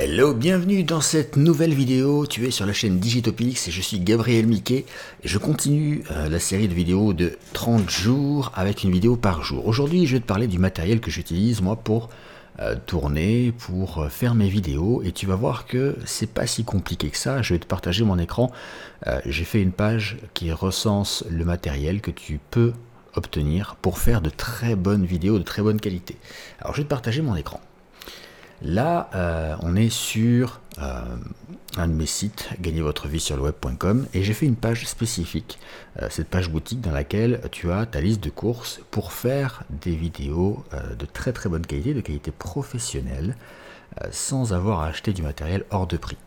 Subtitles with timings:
[0.00, 2.24] Hello, bienvenue dans cette nouvelle vidéo.
[2.24, 4.84] Tu es sur la chaîne Digitopix et je suis Gabriel Miquet.
[5.24, 9.42] Et je continue euh, la série de vidéos de 30 jours avec une vidéo par
[9.42, 9.66] jour.
[9.66, 12.10] Aujourd'hui, je vais te parler du matériel que j'utilise moi pour
[12.60, 15.02] euh, tourner, pour euh, faire mes vidéos.
[15.04, 17.42] Et tu vas voir que c'est pas si compliqué que ça.
[17.42, 18.52] Je vais te partager mon écran.
[19.26, 22.72] J'ai fait une page qui recense le matériel que tu peux
[23.16, 26.14] obtenir pour faire de très bonnes vidéos de très bonne qualité.
[26.60, 27.60] Alors, je vais te partager mon écran.
[28.62, 31.02] Là, euh, on est sur euh,
[31.76, 34.86] un de mes sites, gagnez votre vie sur le web.com, et j'ai fait une page
[34.86, 35.58] spécifique,
[36.02, 39.94] euh, cette page boutique dans laquelle tu as ta liste de courses pour faire des
[39.94, 40.64] vidéos
[40.98, 43.36] de très très bonne qualité, de qualité professionnelle,
[44.10, 46.18] sans avoir à acheter du matériel hors de prix.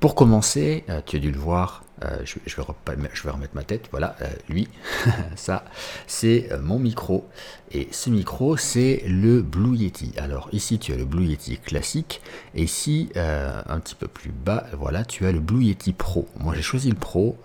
[0.00, 4.28] Pour commencer, tu as dû le voir euh, je, vais remettre ma tête, voilà, euh,
[4.48, 4.68] lui,
[5.36, 5.64] ça,
[6.06, 7.28] c'est euh, mon micro.
[7.70, 10.12] Et ce micro, c'est le Blue Yeti.
[10.16, 12.20] Alors ici, tu as le Blue Yeti classique.
[12.54, 16.28] Et ici, un petit peu plus bas, voilà, tu as le Blue Yeti Pro.
[16.38, 17.36] Moi, j'ai choisi le Pro,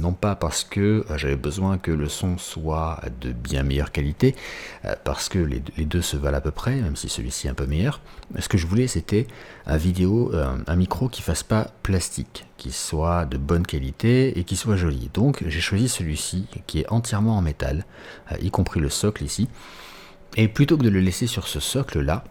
[0.00, 4.36] non pas parce que j'avais besoin que le son soit de bien meilleure qualité,
[5.02, 7.66] parce que les, deux se valent à peu près, même si celui-ci est un peu
[7.66, 8.00] meilleur.
[8.38, 9.26] Ce que je voulais, c'était
[9.66, 9.78] un
[10.68, 15.10] un micro qui fasse pas plastique, soit de bonne qualité et qui soit joli.
[15.14, 17.84] Donc j'ai choisi celui-ci qui est entièrement en métal,
[18.30, 19.48] euh, y compris le socle ici.
[20.36, 22.24] Et plutôt que de le laisser sur ce socle là,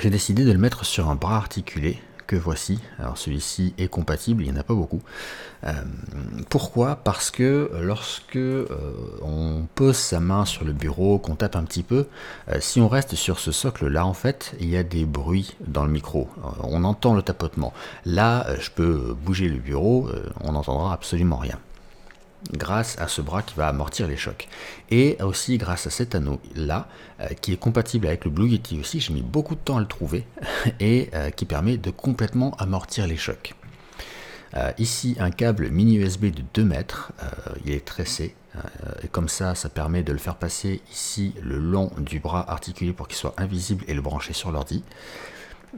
[0.00, 2.80] j'ai décidé de le mettre sur un bras articulé que voici.
[2.98, 5.02] Alors celui-ci est compatible, il n'y en a pas beaucoup.
[5.64, 5.72] Euh,
[6.50, 6.96] pourquoi?
[6.96, 8.66] Parce que lorsque euh,
[9.22, 12.06] on pose sa main sur le bureau, qu'on tape un petit peu,
[12.48, 15.84] euh, si on reste sur ce socle-là, en fait, il y a des bruits dans
[15.84, 16.28] le micro.
[16.62, 17.72] on entend le tapotement.
[18.04, 20.08] Là, je peux bouger le bureau,
[20.40, 21.58] on n'entendra absolument rien
[22.52, 24.48] grâce à ce bras qui va amortir les chocs.
[24.90, 26.88] Et aussi grâce à cet anneau là,
[27.20, 29.80] euh, qui est compatible avec le Blue Yeti aussi, j'ai mis beaucoup de temps à
[29.80, 30.26] le trouver,
[30.80, 33.54] et euh, qui permet de complètement amortir les chocs.
[34.56, 37.12] Euh, ici un câble mini USB de 2 mètres,
[37.64, 38.36] il est tressé,
[39.02, 42.92] et comme ça ça permet de le faire passer ici le long du bras articulé
[42.92, 44.84] pour qu'il soit invisible et le brancher sur l'ordi.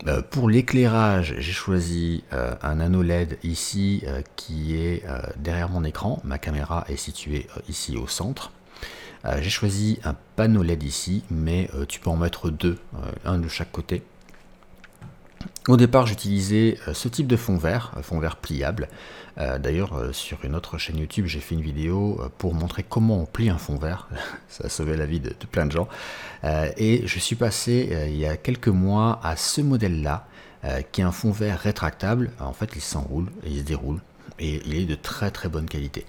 [0.06, 5.04] Euh, pour l'éclairage, j'ai choisi euh, un anneau LED ici euh, qui est
[5.36, 6.20] derrière mon écran.
[6.24, 8.52] Ma caméra est située ici au centre.
[9.40, 12.78] j'ai choisi un panneau LED ici, mais tu peux en mettre deux,
[13.24, 14.02] un de chaque côté.
[15.68, 18.88] Au départ, j'utilisais euh, ce type de fond vert, fond vert pliable.
[19.38, 23.20] Euh, d'ailleurs, euh, sur une autre chaîne YouTube, j'ai fait une vidéo pour montrer comment
[23.20, 24.08] on plie un fond vert.
[24.48, 25.88] Ça a sauvé la vie de, plein de gens.
[26.44, 30.26] et je suis passé il y a quelques mois à ce modèle-là,
[30.92, 32.30] qui est un fond vert rétractable.
[32.40, 34.00] En fait, il s'enroule il se déroule.
[34.38, 36.04] Et il est de très très bonne qualité.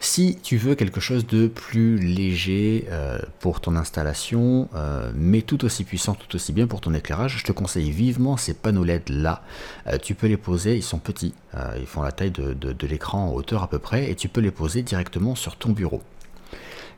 [0.00, 5.64] Si tu veux quelque chose de plus léger euh, pour ton installation, euh, mais tout
[5.64, 9.08] aussi puissant, tout aussi bien pour ton éclairage, je te conseille vivement ces panneaux LED
[9.08, 9.42] là.
[9.86, 11.34] Euh, tu peux les poser, ils sont petits,
[11.78, 14.42] ils font la taille de, de l'écran en hauteur à peu près, et tu peux
[14.42, 16.02] les poser directement sur ton bureau.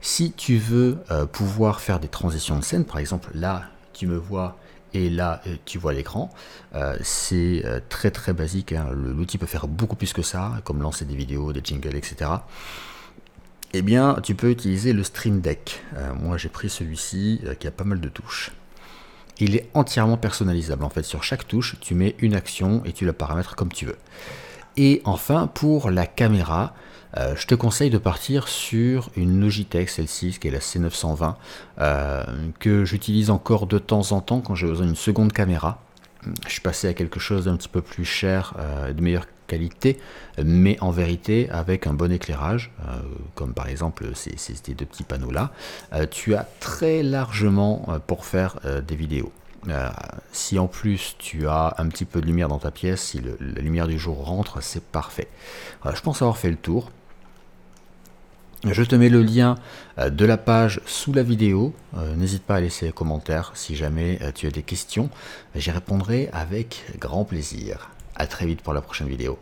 [0.00, 0.98] Si tu veux
[1.32, 4.56] pouvoir faire des transitions de scène, par exemple là, tu me vois
[4.94, 6.30] et là tu vois l'écran.
[7.02, 8.88] c'est très très basique, hein.
[8.92, 12.38] l'outil peut faire beaucoup plus que ça, comme lancer des vidéos, des jingles, etc
[13.74, 15.82] eh bien, tu peux utiliser le Stream Deck.
[15.96, 18.52] Euh, moi, j'ai pris celui-ci euh, qui a pas mal de touches.
[19.38, 20.84] Il est entièrement personnalisable.
[20.84, 23.84] En fait, sur chaque touche, tu mets une action et tu la paramètres comme tu
[23.84, 23.98] veux.
[24.78, 26.72] Et enfin, pour la caméra,
[27.18, 31.34] euh, je te conseille de partir sur une Logitech, celle-ci, qui est la C920,
[32.58, 35.82] que j'utilise encore de temps en temps quand j'ai besoin d'une seconde caméra.
[36.46, 38.54] Je suis passé à quelque chose d'un petit peu plus cher,
[38.96, 39.98] de meilleure qualité,
[40.44, 43.00] mais en vérité avec un bon éclairage, euh,
[43.34, 44.36] comme par exemple ces,
[44.74, 45.50] deux petits panneaux là,
[45.92, 49.32] euh, tu as très largement euh, pour faire des vidéos.
[50.32, 53.62] Si en plus tu as un petit peu de lumière dans ta pièce, si la
[53.62, 55.28] lumière du jour rentre, c'est parfait.
[55.84, 56.90] je pense avoir fait le tour.
[58.64, 59.54] Je te mets le lien
[59.98, 61.74] de la page sous la vidéo.
[62.16, 65.10] N'hésite pas à laisser un commentaire si jamais tu as des questions.
[65.54, 67.90] J'y répondrai avec grand plaisir.
[68.16, 69.38] A très vite pour la prochaine vidéo.